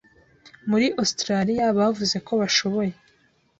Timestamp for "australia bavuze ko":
1.03-2.31